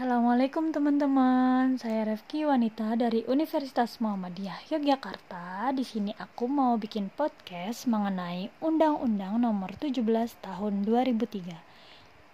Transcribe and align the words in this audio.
Assalamualaikum 0.00 0.72
teman-teman, 0.72 1.76
saya 1.76 2.08
Refki 2.08 2.48
Wanita 2.48 2.96
dari 2.96 3.20
Universitas 3.28 4.00
Muhammadiyah 4.00 4.72
Yogyakarta. 4.72 5.76
Di 5.76 5.84
sini 5.84 6.16
aku 6.16 6.48
mau 6.48 6.80
bikin 6.80 7.12
podcast 7.12 7.84
mengenai 7.84 8.48
Undang-Undang 8.64 9.36
Nomor 9.44 9.76
17 9.76 10.00
Tahun 10.40 10.74
2003. 10.88 11.52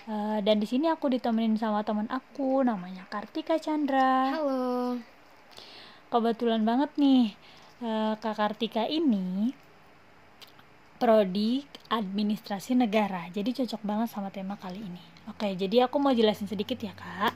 Uh, 0.07 0.39
dan 0.47 0.63
di 0.63 0.67
sini 0.71 0.87
aku 0.87 1.11
ditemenin 1.11 1.59
sama 1.59 1.83
teman 1.83 2.07
aku, 2.07 2.63
namanya 2.63 3.03
Kartika 3.11 3.59
Chandra. 3.59 4.31
Halo. 4.39 5.03
Kebetulan 6.07 6.63
banget 6.63 6.95
nih, 6.95 7.35
uh, 7.83 8.15
Kak 8.15 8.39
Kartika 8.39 8.87
ini 8.87 9.51
prodi 10.97 11.65
administrasi 11.93 12.75
negara. 12.75 13.29
Jadi 13.31 13.63
cocok 13.63 13.83
banget 13.85 14.09
sama 14.11 14.33
tema 14.33 14.59
kali 14.59 14.81
ini. 14.81 15.03
Oke, 15.31 15.53
jadi 15.55 15.87
aku 15.87 16.01
mau 16.01 16.17
jelasin 16.17 16.49
sedikit 16.51 16.81
ya, 16.81 16.97
Kak. 16.97 17.35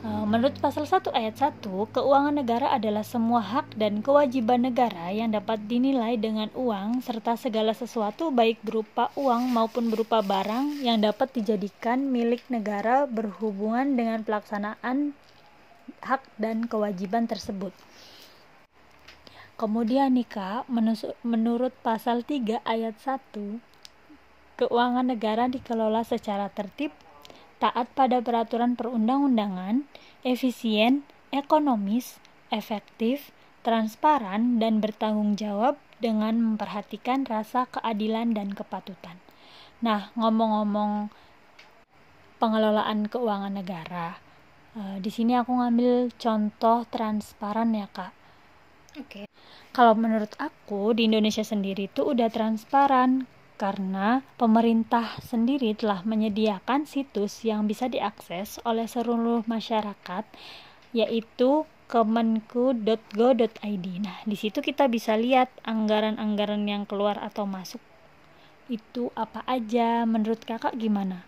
Eh, 0.00 0.24
menurut 0.24 0.56
pasal 0.64 0.88
1 0.88 1.12
ayat 1.12 1.36
1, 1.36 1.84
keuangan 1.92 2.32
negara 2.32 2.72
adalah 2.72 3.04
semua 3.04 3.44
hak 3.44 3.76
dan 3.76 4.00
kewajiban 4.00 4.64
negara 4.64 5.12
yang 5.12 5.28
dapat 5.28 5.60
dinilai 5.68 6.16
dengan 6.16 6.48
uang 6.56 7.04
serta 7.04 7.36
segala 7.36 7.76
sesuatu 7.76 8.32
baik 8.32 8.64
berupa 8.64 9.12
uang 9.12 9.52
maupun 9.52 9.92
berupa 9.92 10.24
barang 10.24 10.80
yang 10.80 11.04
dapat 11.04 11.36
dijadikan 11.36 12.08
milik 12.08 12.40
negara 12.48 13.04
berhubungan 13.04 13.92
dengan 13.92 14.24
pelaksanaan 14.24 15.12
hak 16.00 16.24
dan 16.40 16.64
kewajiban 16.64 17.28
tersebut. 17.28 17.76
Kemudian 19.60 20.16
nih 20.16 20.24
Kak, 20.24 20.72
menurut 21.20 21.76
pasal 21.84 22.24
3 22.24 22.64
ayat 22.64 22.96
1, 22.96 23.60
keuangan 24.56 25.04
negara 25.04 25.52
dikelola 25.52 26.00
secara 26.00 26.48
tertib, 26.48 26.96
taat 27.60 27.92
pada 27.92 28.24
peraturan 28.24 28.72
perundang-undangan, 28.72 29.84
efisien, 30.24 31.04
ekonomis, 31.28 32.16
efektif, 32.48 33.36
transparan, 33.60 34.56
dan 34.56 34.80
bertanggung 34.80 35.36
jawab 35.36 35.76
dengan 36.00 36.40
memperhatikan 36.40 37.28
rasa 37.28 37.68
keadilan 37.68 38.32
dan 38.32 38.56
kepatutan. 38.56 39.20
Nah, 39.84 40.08
ngomong-ngomong 40.16 41.12
pengelolaan 42.40 43.12
keuangan 43.12 43.60
negara, 43.60 44.16
eh, 44.72 44.96
di 45.04 45.12
sini 45.12 45.36
aku 45.36 45.52
ngambil 45.52 46.16
contoh 46.16 46.88
transparan 46.88 47.76
ya, 47.76 47.84
Kak. 47.92 48.19
Oke. 48.98 49.22
Okay. 49.22 49.26
Kalau 49.70 49.94
menurut 49.94 50.34
aku 50.42 50.98
di 50.98 51.06
Indonesia 51.06 51.46
sendiri 51.46 51.86
itu 51.86 52.02
udah 52.02 52.26
transparan 52.26 53.30
karena 53.54 54.26
pemerintah 54.34 55.14
sendiri 55.22 55.78
telah 55.78 56.02
menyediakan 56.02 56.90
situs 56.90 57.46
yang 57.46 57.70
bisa 57.70 57.86
diakses 57.86 58.58
oleh 58.66 58.90
seluruh 58.90 59.46
masyarakat 59.46 60.26
yaitu 60.90 61.62
kemenku.go.id. 61.86 63.86
Nah, 64.02 64.18
di 64.26 64.36
situ 64.38 64.58
kita 64.58 64.90
bisa 64.90 65.14
lihat 65.14 65.54
anggaran-anggaran 65.62 66.66
yang 66.66 66.82
keluar 66.82 67.14
atau 67.22 67.46
masuk 67.46 67.78
itu 68.70 69.10
apa 69.18 69.42
aja. 69.46 70.06
Menurut 70.06 70.42
Kakak 70.42 70.78
gimana? 70.78 71.26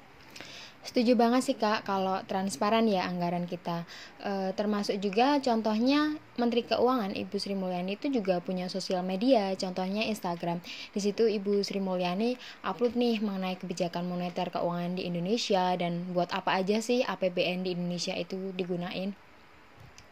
Setuju 0.83 1.15
banget 1.15 1.47
sih 1.47 1.55
kak 1.55 1.87
kalau 1.87 2.19
transparan 2.27 2.91
ya 2.91 3.07
anggaran 3.07 3.47
kita. 3.47 3.87
E, 4.19 4.51
termasuk 4.59 4.99
juga 4.99 5.39
contohnya 5.39 6.19
Menteri 6.35 6.67
Keuangan 6.67 7.15
Ibu 7.15 7.37
Sri 7.39 7.55
Mulyani 7.55 7.95
itu 7.95 8.11
juga 8.11 8.43
punya 8.43 8.67
sosial 8.67 9.07
media, 9.07 9.55
contohnya 9.55 10.03
Instagram. 10.11 10.59
Di 10.91 10.99
situ 10.99 11.31
Ibu 11.31 11.63
Sri 11.63 11.79
Mulyani 11.79 12.35
upload 12.67 12.99
nih 12.99 13.23
mengenai 13.23 13.55
kebijakan 13.63 14.11
moneter 14.11 14.51
keuangan 14.51 14.99
di 14.99 15.07
Indonesia 15.07 15.71
dan 15.79 16.11
buat 16.11 16.35
apa 16.35 16.59
aja 16.59 16.83
sih 16.83 17.07
APBN 17.07 17.63
di 17.63 17.79
Indonesia 17.79 18.19
itu 18.19 18.51
digunain. 18.59 19.15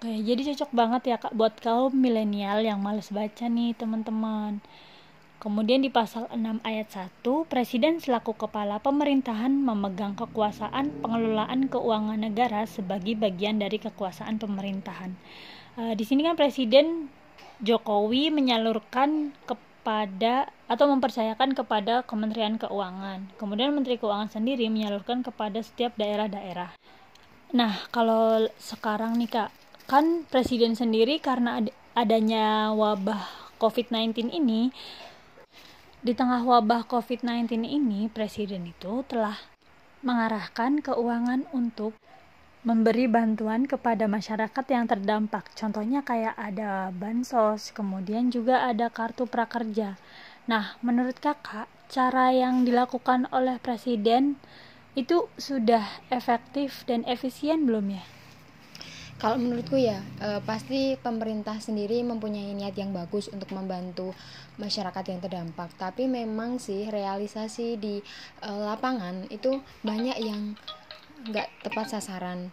Oke, 0.00 0.22
jadi 0.22 0.54
cocok 0.54 0.70
banget 0.70 1.02
ya 1.12 1.16
kak 1.18 1.34
buat 1.34 1.58
kaum 1.60 1.92
milenial 1.92 2.62
yang 2.62 2.78
males 2.78 3.10
baca 3.10 3.50
nih 3.50 3.74
teman-teman. 3.74 4.62
Kemudian 5.40 5.80
di 5.80 5.88
pasal 5.88 6.28
6 6.28 6.60
ayat 6.68 7.08
1, 7.24 7.24
Presiden 7.48 7.96
selaku 7.96 8.36
kepala 8.36 8.76
pemerintahan 8.76 9.48
memegang 9.48 10.12
kekuasaan 10.12 11.00
pengelolaan 11.00 11.72
keuangan 11.72 12.20
negara 12.20 12.68
sebagai 12.68 13.16
bagian 13.16 13.56
dari 13.56 13.80
kekuasaan 13.80 14.36
pemerintahan. 14.36 15.16
E, 15.80 15.96
di 15.96 16.04
sini 16.04 16.28
kan 16.28 16.36
Presiden 16.36 17.08
Jokowi 17.64 18.28
menyalurkan 18.28 19.32
kepada 19.48 20.52
atau 20.68 20.92
mempercayakan 20.92 21.56
kepada 21.56 22.04
Kementerian 22.04 22.60
Keuangan. 22.60 23.32
Kemudian 23.40 23.72
Menteri 23.72 23.96
Keuangan 23.96 24.28
sendiri 24.28 24.68
menyalurkan 24.68 25.24
kepada 25.24 25.64
setiap 25.64 25.96
daerah-daerah. 25.96 26.76
Nah, 27.56 27.88
kalau 27.88 28.44
sekarang 28.60 29.16
nih 29.16 29.40
Kak, 29.40 29.50
kan 29.88 30.28
Presiden 30.28 30.76
sendiri 30.76 31.16
karena 31.16 31.64
adanya 31.96 32.76
wabah 32.76 33.56
COVID-19 33.56 34.36
ini 34.36 34.68
di 36.00 36.16
tengah 36.16 36.40
wabah 36.40 36.88
COVID-19 36.88 37.60
ini, 37.68 38.08
Presiden 38.08 38.64
itu 38.64 39.04
telah 39.04 39.36
mengarahkan 40.00 40.80
keuangan 40.80 41.44
untuk 41.52 41.92
memberi 42.64 43.04
bantuan 43.04 43.68
kepada 43.68 44.08
masyarakat 44.08 44.64
yang 44.72 44.88
terdampak. 44.88 45.52
Contohnya 45.52 46.00
kayak 46.00 46.36
ada 46.40 46.88
bansos, 46.88 47.72
kemudian 47.76 48.32
juga 48.32 48.64
ada 48.64 48.88
kartu 48.88 49.28
prakerja. 49.28 50.00
Nah, 50.48 50.80
menurut 50.80 51.20
Kakak, 51.20 51.68
cara 51.92 52.32
yang 52.32 52.64
dilakukan 52.64 53.28
oleh 53.28 53.60
Presiden 53.60 54.40
itu 54.96 55.28
sudah 55.36 55.84
efektif 56.08 56.88
dan 56.88 57.04
efisien 57.04 57.68
belum 57.68 58.00
ya? 58.00 58.04
Kalau 59.20 59.36
menurutku 59.36 59.76
ya 59.76 60.00
e, 60.16 60.40
pasti 60.48 60.96
pemerintah 60.96 61.60
sendiri 61.60 62.00
mempunyai 62.00 62.56
niat 62.56 62.72
yang 62.72 62.96
bagus 62.96 63.28
untuk 63.28 63.52
membantu 63.52 64.16
masyarakat 64.56 65.04
yang 65.12 65.20
terdampak. 65.20 65.68
Tapi 65.76 66.08
memang 66.08 66.56
sih 66.56 66.88
realisasi 66.88 67.76
di 67.76 68.00
e, 68.40 68.48
lapangan 68.48 69.28
itu 69.28 69.60
banyak 69.84 70.16
yang 70.24 70.56
nggak 71.28 71.52
tepat 71.60 72.00
sasaran. 72.00 72.48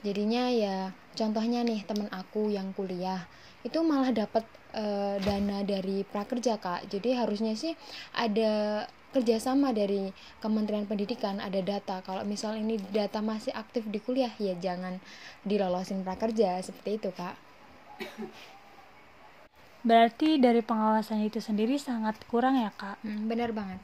Jadinya 0.00 0.48
ya 0.48 0.96
contohnya 1.12 1.60
nih 1.60 1.84
teman 1.84 2.08
aku 2.08 2.48
yang 2.48 2.72
kuliah 2.72 3.28
itu 3.60 3.76
malah 3.84 4.08
dapat 4.08 4.48
e, 4.72 4.84
dana 5.22 5.64
dari 5.64 6.04
prakerja 6.04 6.60
kak. 6.60 6.88
Jadi 6.88 7.16
harusnya 7.16 7.54
sih 7.56 7.72
ada 8.16 8.84
kerjasama 9.08 9.72
dari 9.72 10.12
Kementerian 10.38 10.84
Pendidikan 10.84 11.40
ada 11.40 11.60
data. 11.64 12.04
Kalau 12.04 12.22
misal 12.28 12.60
ini 12.60 12.76
data 12.92 13.24
masih 13.24 13.52
aktif 13.56 13.88
di 13.88 13.98
kuliah 14.00 14.32
ya 14.36 14.52
jangan 14.58 15.00
dilolosin 15.44 16.04
prakerja. 16.04 16.60
Seperti 16.60 17.00
itu 17.00 17.10
kak. 17.12 17.36
Berarti 19.86 20.36
dari 20.42 20.60
pengawasan 20.60 21.24
itu 21.24 21.40
sendiri 21.40 21.80
sangat 21.80 22.20
kurang 22.28 22.58
ya 22.60 22.74
kak? 22.74 23.00
Hmm, 23.00 23.30
benar 23.30 23.54
banget. 23.54 23.80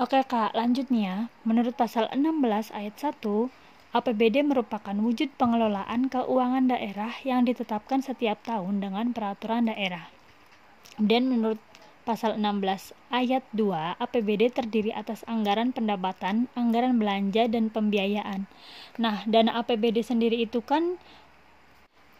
Oke 0.00 0.24
kak. 0.24 0.56
Lanjut 0.56 0.88
nih 0.88 1.04
ya 1.04 1.18
menurut 1.44 1.76
pasal 1.76 2.08
16 2.08 2.72
ayat 2.72 2.96
1 2.96 3.52
APBD 3.92 4.40
merupakan 4.40 4.96
wujud 4.96 5.36
pengelolaan 5.36 6.08
keuangan 6.08 6.72
daerah 6.72 7.12
yang 7.28 7.44
ditetapkan 7.44 8.00
setiap 8.00 8.40
tahun 8.44 8.80
dengan 8.80 9.12
peraturan 9.12 9.68
daerah. 9.68 10.08
Dan 10.96 11.28
menurut 11.28 11.60
Pasal 12.02 12.34
16 12.34 12.98
ayat 13.14 13.46
2 13.54 14.02
APBD 14.02 14.50
terdiri 14.50 14.90
atas 14.90 15.22
anggaran 15.30 15.70
pendapatan, 15.70 16.50
anggaran 16.58 16.98
belanja 16.98 17.46
dan 17.46 17.70
pembiayaan. 17.70 18.50
Nah, 18.98 19.22
dana 19.22 19.54
APBD 19.62 20.02
sendiri 20.02 20.42
itu 20.42 20.66
kan 20.66 20.98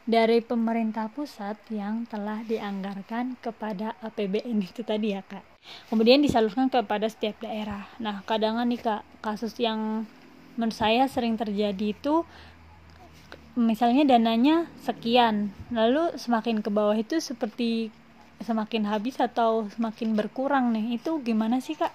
dari 0.07 0.39
pemerintah 0.39 1.11
pusat 1.11 1.59
yang 1.71 2.07
telah 2.07 2.43
dianggarkan 2.47 3.39
kepada 3.39 3.95
APBN 4.03 4.59
itu 4.67 4.83
tadi 4.83 5.15
ya 5.15 5.23
kak 5.23 5.47
kemudian 5.95 6.19
disalurkan 6.19 6.67
kepada 6.67 7.07
setiap 7.07 7.39
daerah 7.39 7.87
nah 8.03 8.19
kadang 8.27 8.59
nih 8.67 8.83
kak 8.83 9.07
kasus 9.23 9.55
yang 9.63 10.03
menurut 10.57 10.77
saya 10.77 11.09
sering 11.09 11.39
terjadi 11.41 11.97
itu 11.97 12.27
misalnya 13.53 14.17
dananya 14.17 14.65
sekian 14.81 15.53
lalu 15.69 16.17
semakin 16.17 16.65
ke 16.65 16.73
bawah 16.73 16.97
itu 16.97 17.21
seperti 17.21 17.93
semakin 18.43 18.89
habis 18.91 19.17
atau 19.23 19.71
semakin 19.73 20.19
berkurang 20.19 20.75
nih. 20.75 20.99
Itu 20.99 21.23
gimana 21.23 21.63
sih 21.63 21.79
kak? 21.79 21.95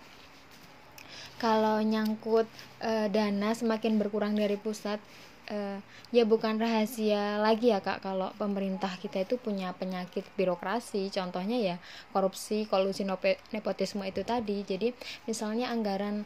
Kalau 1.37 1.77
nyangkut 1.83 2.49
e, 2.81 3.11
dana 3.13 3.53
semakin 3.53 4.01
berkurang 4.01 4.33
dari 4.33 4.57
pusat 4.57 4.97
e, 5.45 5.77
ya 6.09 6.25
bukan 6.25 6.57
rahasia 6.57 7.37
lagi 7.37 7.69
ya 7.69 7.83
kak 7.83 8.01
kalau 8.01 8.33
pemerintah 8.41 8.89
kita 8.97 9.21
itu 9.21 9.37
punya 9.37 9.69
penyakit 9.77 10.25
birokrasi. 10.33 11.13
Contohnya 11.13 11.57
ya 11.61 11.75
korupsi 12.09 12.65
kolusi 12.65 13.05
nepotisme 13.53 14.01
itu 14.07 14.25
tadi. 14.25 14.65
Jadi 14.65 14.97
misalnya 15.29 15.69
anggaran 15.69 16.25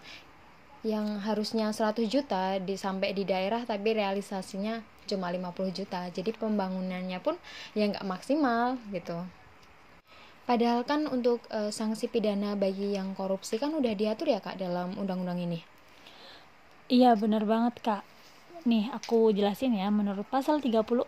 yang 0.83 1.21
harusnya 1.27 1.69
100 1.69 2.09
juta 2.09 2.57
di 2.57 2.75
sampai 2.77 3.09
di 3.17 3.23
daerah 3.31 3.61
tapi 3.71 3.89
realisasinya 3.93 4.81
cuma 5.09 5.27
50 5.29 5.69
juta 5.77 6.01
jadi 6.09 6.31
pembangunannya 6.41 7.19
pun 7.25 7.35
ya 7.77 7.85
nggak 7.91 8.07
maksimal 8.07 8.77
gitu 8.95 9.17
Padahal 10.51 10.81
kan 10.83 11.01
untuk 11.07 11.39
e, 11.47 11.71
sanksi 11.71 12.05
pidana 12.13 12.51
bagi 12.63 12.87
yang 12.97 13.09
korupsi 13.19 13.55
kan 13.61 13.71
udah 13.79 13.93
diatur 14.01 14.27
ya 14.35 14.39
kak 14.45 14.57
dalam 14.63 14.89
undang-undang 15.01 15.39
ini. 15.47 15.59
Iya 16.97 17.11
benar 17.21 17.43
banget 17.51 17.75
kak. 17.85 18.03
Nih 18.67 18.93
aku 18.93 19.33
jelasin 19.33 19.73
ya. 19.73 19.89
Menurut 19.89 20.27
pasal 20.29 20.61
34 20.61 21.07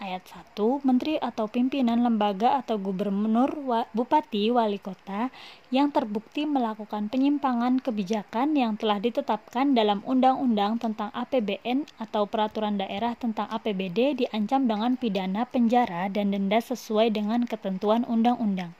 ayat 0.00 0.22
1 0.24 0.86
menteri 0.86 1.20
atau 1.20 1.50
pimpinan 1.50 2.00
lembaga 2.00 2.56
atau 2.56 2.80
gubernur 2.80 3.50
wa, 3.66 3.84
bupati 3.92 4.48
wali 4.54 4.80
kota 4.80 5.28
yang 5.74 5.92
terbukti 5.92 6.48
melakukan 6.48 7.12
penyimpangan 7.12 7.82
kebijakan 7.82 8.56
yang 8.56 8.78
telah 8.80 9.02
ditetapkan 9.02 9.76
dalam 9.76 10.00
undang-undang 10.08 10.78
tentang 10.80 11.12
APBN 11.12 11.84
atau 11.98 12.24
peraturan 12.24 12.80
daerah 12.80 13.18
tentang 13.18 13.50
APBD 13.50 14.24
diancam 14.24 14.64
dengan 14.64 14.94
pidana 14.94 15.44
penjara 15.44 16.08
dan 16.08 16.32
denda 16.32 16.62
sesuai 16.62 17.12
dengan 17.12 17.44
ketentuan 17.44 18.06
undang-undang 18.08 18.72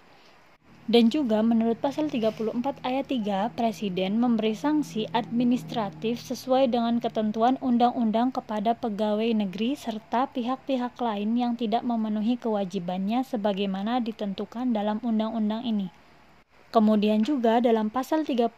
dan 0.87 1.11
juga 1.11 1.43
menurut 1.43 1.83
pasal 1.83 2.07
34 2.07 2.63
ayat 2.87 3.07
3, 3.11 3.59
Presiden 3.59 4.23
memberi 4.23 4.55
sanksi 4.55 5.11
administratif 5.11 6.23
sesuai 6.23 6.71
dengan 6.71 7.03
ketentuan 7.03 7.59
undang-undang 7.59 8.31
kepada 8.31 8.79
pegawai 8.79 9.27
negeri 9.35 9.75
serta 9.75 10.31
pihak-pihak 10.31 10.95
lain 10.95 11.35
yang 11.35 11.59
tidak 11.59 11.83
memenuhi 11.83 12.39
kewajibannya 12.39 13.27
sebagaimana 13.27 13.99
ditentukan 13.99 14.71
dalam 14.71 15.03
undang-undang 15.03 15.67
ini. 15.67 15.91
Kemudian 16.77 17.25
juga 17.25 17.57
dalam 17.65 17.89
pasal 17.89 18.29
35 18.29 18.53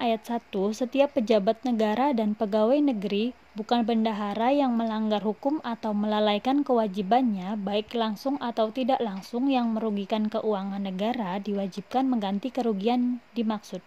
ayat 0.00 0.22
1, 0.24 0.72
setiap 0.72 1.12
pejabat 1.12 1.68
negara 1.68 2.16
dan 2.16 2.32
pegawai 2.32 2.80
negeri 2.80 3.36
bukan 3.52 3.84
bendahara 3.84 4.56
yang 4.56 4.72
melanggar 4.72 5.20
hukum 5.20 5.60
atau 5.60 5.92
melalaikan 5.92 6.64
kewajibannya 6.64 7.60
baik 7.60 7.92
langsung 7.92 8.40
atau 8.40 8.72
tidak 8.72 9.04
langsung 9.04 9.52
yang 9.52 9.76
merugikan 9.76 10.32
keuangan 10.32 10.80
negara 10.80 11.36
diwajibkan 11.44 12.08
mengganti 12.08 12.48
kerugian 12.48 13.20
dimaksud. 13.36 13.84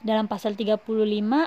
Dalam 0.00 0.32
pasal 0.32 0.56
35 0.56 0.80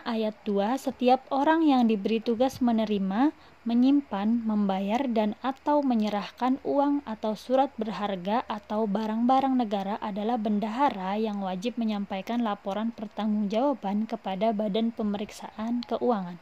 ayat 0.05 0.37
2, 0.45 0.77
setiap 0.77 1.25
orang 1.33 1.65
yang 1.65 1.89
diberi 1.89 2.21
tugas 2.21 2.61
menerima, 2.61 3.33
menyimpan, 3.65 4.45
membayar 4.45 5.09
dan 5.09 5.33
atau 5.41 5.81
menyerahkan 5.81 6.61
uang 6.61 7.01
atau 7.01 7.33
surat 7.33 7.73
berharga 7.81 8.45
atau 8.45 8.85
barang-barang 8.85 9.57
negara 9.57 9.97
adalah 9.97 10.37
bendahara 10.37 11.17
yang 11.17 11.41
wajib 11.41 11.81
menyampaikan 11.81 12.45
laporan 12.45 12.93
pertanggungjawaban 12.93 14.05
kepada 14.05 14.53
Badan 14.53 14.93
Pemeriksaan 14.93 15.81
Keuangan. 15.89 16.37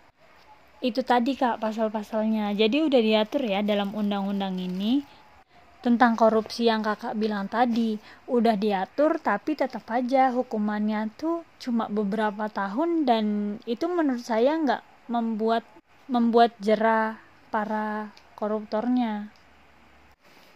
Itu 0.84 1.08
tadi 1.08 1.40
Kak 1.40 1.64
pasal-pasalnya. 1.64 2.52
Jadi 2.52 2.92
udah 2.92 3.00
diatur 3.00 3.48
ya 3.48 3.64
dalam 3.64 3.96
undang-undang 3.96 4.60
ini 4.60 5.08
tentang 5.82 6.14
korupsi 6.14 6.70
yang 6.70 6.86
kakak 6.86 7.18
bilang 7.18 7.50
tadi. 7.50 7.98
Udah 8.30 8.56
diatur 8.56 9.18
tapi 9.18 9.58
tetap 9.58 9.86
aja 9.90 10.30
hukumannya 10.32 11.10
tuh 11.18 11.44
cuma 11.58 11.90
beberapa 11.90 12.48
tahun 12.48 13.04
dan 13.10 13.26
itu 13.66 13.90
menurut 13.90 14.24
saya 14.24 14.56
nggak 14.58 15.10
membuat 15.10 15.66
membuat 16.08 16.56
jerah 16.62 17.20
para 17.52 18.14
koruptornya 18.38 19.30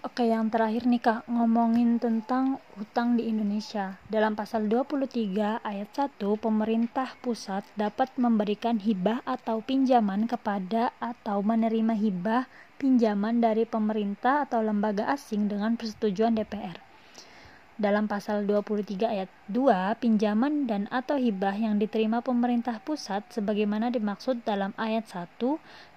Oke, 0.06 0.30
yang 0.30 0.54
terakhir 0.54 0.86
nih 0.86 1.02
Kak, 1.02 1.26
ngomongin 1.26 1.98
tentang 1.98 2.62
hutang 2.78 3.18
di 3.18 3.26
Indonesia. 3.26 3.98
Dalam 4.06 4.38
pasal 4.38 4.70
23 4.70 5.66
ayat 5.66 5.90
1, 5.98 6.22
pemerintah 6.38 7.18
pusat 7.26 7.66
dapat 7.74 8.14
memberikan 8.14 8.78
hibah 8.78 9.26
atau 9.26 9.66
pinjaman 9.66 10.30
kepada 10.30 10.94
atau 11.02 11.42
menerima 11.42 11.98
hibah 11.98 12.46
pinjaman 12.78 13.42
dari 13.42 13.66
pemerintah 13.66 14.46
atau 14.46 14.62
lembaga 14.62 15.10
asing 15.10 15.50
dengan 15.50 15.74
persetujuan 15.74 16.38
DPR 16.38 16.85
dalam 17.76 18.08
pasal 18.08 18.48
23 18.48 19.04
ayat 19.04 19.30
2 19.52 20.00
pinjaman 20.00 20.64
dan 20.64 20.88
atau 20.88 21.20
hibah 21.20 21.52
yang 21.52 21.76
diterima 21.76 22.24
pemerintah 22.24 22.80
pusat 22.80 23.28
sebagaimana 23.28 23.92
dimaksud 23.92 24.48
dalam 24.48 24.72
ayat 24.80 25.04
1 25.12 25.36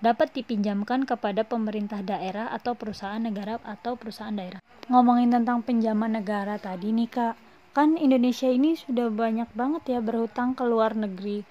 dapat 0.03 0.35
dipinjamkan 0.35 1.07
kepada 1.07 1.47
pemerintah 1.47 2.03
daerah 2.03 2.51
atau 2.51 2.75
perusahaan 2.75 3.23
negara 3.23 3.63
atau 3.63 3.95
perusahaan 3.95 4.35
daerah. 4.35 4.59
Ngomongin 4.91 5.31
tentang 5.31 5.63
pinjaman 5.63 6.19
negara 6.19 6.59
tadi 6.59 6.91
nih 6.91 7.11
Kak, 7.11 7.35
kan 7.79 7.95
Indonesia 7.95 8.51
ini 8.51 8.75
sudah 8.75 9.07
banyak 9.15 9.55
banget 9.55 9.99
ya 9.99 10.01
berhutang 10.03 10.59
ke 10.59 10.67
luar 10.67 10.99
negeri. 10.99 11.47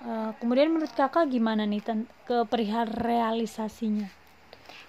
Uh, 0.00 0.32
kemudian 0.40 0.72
menurut 0.72 0.92
Kakak 0.96 1.28
gimana 1.28 1.68
nih 1.68 1.84
ke 2.24 2.48
perihal 2.48 2.88
realisasinya? 2.88 4.25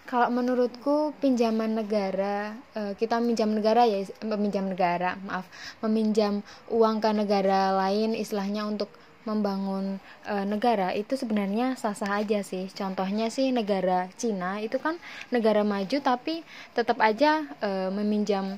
Kalau 0.08 0.32
menurutku 0.32 1.12
pinjaman 1.20 1.76
negara 1.76 2.56
eh, 2.74 2.96
kita 2.96 3.20
meminjam 3.20 3.52
negara 3.52 3.84
ya 3.84 4.08
meminjam 4.24 4.72
negara 4.72 5.20
maaf 5.28 5.46
meminjam 5.84 6.40
uang 6.72 7.04
ke 7.04 7.12
negara 7.12 7.76
lain 7.76 8.16
istilahnya 8.16 8.64
untuk 8.64 8.88
membangun 9.28 10.00
e, 10.24 10.34
negara 10.48 10.96
itu 10.96 11.20
sebenarnya 11.20 11.76
sah-sah 11.76 12.24
aja 12.24 12.40
sih. 12.40 12.72
Contohnya 12.72 13.28
sih 13.28 13.52
negara 13.52 14.08
Cina 14.16 14.64
itu 14.64 14.80
kan 14.80 14.96
negara 15.36 15.68
maju 15.68 16.00
tapi 16.00 16.48
tetap 16.72 17.04
aja 17.04 17.44
e, 17.60 17.92
meminjam 17.92 18.56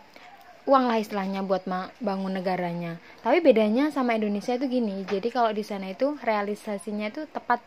uang 0.69 0.85
lah 0.85 1.01
istilahnya 1.01 1.41
buat 1.41 1.65
bangun 1.97 2.37
negaranya. 2.37 3.01
Tapi 3.25 3.41
bedanya 3.41 3.89
sama 3.89 4.13
Indonesia 4.13 4.53
itu 4.53 4.69
gini 4.69 5.01
jadi 5.09 5.25
kalau 5.33 5.49
di 5.49 5.65
sana 5.65 5.89
itu 5.89 6.13
realisasinya 6.21 7.09
itu 7.09 7.25
tepat 7.25 7.65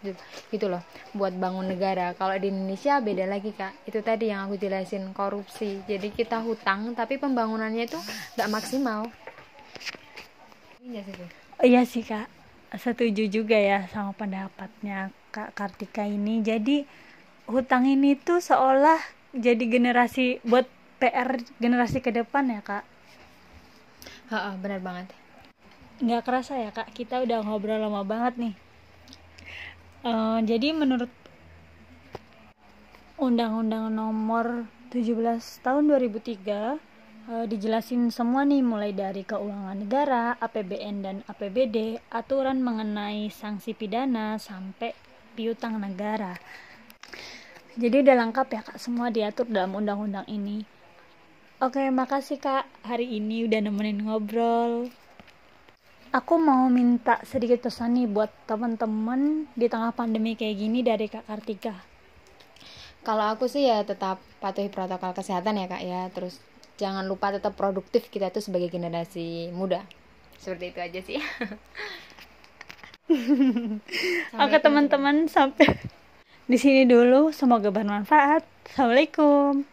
gitu, 0.54 0.70
loh 0.70 0.87
buat 1.10 1.34
bangun 1.34 1.66
negara. 1.66 2.14
Kalau 2.14 2.38
di 2.38 2.54
Indonesia 2.54 3.02
beda 3.02 3.26
lagi 3.26 3.50
kak. 3.50 3.75
Itu 3.90 4.06
tadi 4.06 4.31
yang 4.31 4.46
aku 4.46 4.54
jelasin 4.54 5.10
korupsi. 5.10 5.82
Jadi 5.90 6.14
kita 6.14 6.38
hutang 6.38 6.94
tapi 6.94 7.19
pembangunannya 7.19 7.90
itu 7.90 7.99
nggak 8.38 8.50
maksimal. 8.54 9.10
Iya 10.78 11.02
sih 11.02 11.14
iya 11.66 11.82
sih 11.82 12.06
kak. 12.06 12.31
Setuju 12.78 13.26
juga 13.26 13.58
ya 13.58 13.90
sama 13.90 14.14
pendapatnya 14.14 15.10
kak 15.34 15.58
Kartika 15.58 16.06
ini. 16.06 16.38
Jadi 16.38 16.87
hutang 17.50 17.90
ini 17.90 18.14
tuh 18.14 18.38
seolah 18.38 19.02
jadi 19.34 19.64
generasi 19.66 20.38
buat 20.46 20.70
PR 21.02 21.43
generasi 21.58 21.99
ke 21.99 22.14
depan 22.14 22.46
ya 22.46 22.62
kak 22.62 22.91
Ha, 24.32 24.56
benar 24.56 24.81
banget. 24.81 25.12
Nggak 26.00 26.25
kerasa 26.25 26.56
ya 26.56 26.73
kak, 26.73 26.88
kita 26.96 27.20
udah 27.20 27.44
ngobrol 27.44 27.76
lama 27.76 28.00
banget 28.00 28.40
nih. 28.40 28.55
Uh, 30.08 30.40
jadi 30.40 30.73
menurut 30.73 31.12
Undang-Undang 33.20 33.93
Nomor 33.93 34.64
17 34.88 35.37
Tahun 35.61 35.84
2003 35.84 36.49
uh, 36.49 36.75
eh, 37.29 37.44
dijelasin 37.44 38.08
semua 38.08 38.49
nih 38.49 38.64
mulai 38.64 38.96
dari 38.96 39.20
keuangan 39.20 39.76
negara, 39.76 40.32
APBN 40.40 40.96
dan 41.05 41.17
APBD, 41.28 42.00
aturan 42.08 42.64
mengenai 42.64 43.28
sanksi 43.28 43.76
pidana 43.76 44.40
sampai 44.40 44.96
piutang 45.37 45.76
negara. 45.76 46.40
Jadi 47.76 48.00
udah 48.00 48.17
lengkap 48.17 48.46
ya 48.49 48.61
kak, 48.64 48.81
semua 48.81 49.12
diatur 49.12 49.44
dalam 49.44 49.76
undang-undang 49.76 50.25
ini. 50.25 50.72
Oke, 51.62 51.95
makasih 51.95 52.42
Kak 52.42 52.66
hari 52.83 53.23
ini 53.23 53.47
udah 53.47 53.62
nemenin 53.62 54.02
ngobrol. 54.02 54.90
Aku 56.11 56.35
mau 56.35 56.66
minta 56.66 57.23
sedikit 57.23 57.62
pesan 57.62 57.95
nih 57.95 58.11
buat 58.11 58.35
teman-teman 58.50 59.47
di 59.54 59.71
tengah 59.71 59.95
pandemi 59.95 60.35
kayak 60.35 60.59
gini 60.59 60.83
dari 60.83 61.07
Kak 61.07 61.23
Kartika. 61.23 61.78
Kalau 63.07 63.31
aku 63.31 63.47
sih 63.47 63.71
ya 63.71 63.87
tetap 63.87 64.19
patuhi 64.42 64.75
protokol 64.75 65.14
kesehatan 65.14 65.54
ya 65.62 65.71
Kak 65.71 65.83
ya. 65.87 66.11
Terus 66.11 66.42
jangan 66.83 67.07
lupa 67.07 67.31
tetap 67.31 67.54
produktif 67.54 68.11
kita 68.11 68.35
tuh 68.35 68.42
sebagai 68.42 68.66
generasi 68.66 69.54
muda. 69.54 69.87
Seperti 70.42 70.75
itu 70.75 70.78
aja 70.83 70.99
sih. 70.99 71.23
Oke 74.42 74.59
teman-teman 74.59 75.31
sampai 75.31 75.78
di 76.50 76.59
sini 76.59 76.90
dulu. 76.90 77.31
Semoga 77.31 77.71
bermanfaat. 77.71 78.42
Assalamualaikum. 78.66 79.62